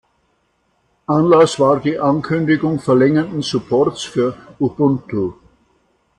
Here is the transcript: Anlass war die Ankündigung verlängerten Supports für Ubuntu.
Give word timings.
Anlass 1.05 1.59
war 1.59 1.79
die 1.79 1.99
Ankündigung 1.99 2.79
verlängerten 2.79 3.43
Supports 3.43 4.01
für 4.01 4.35
Ubuntu. 4.57 5.33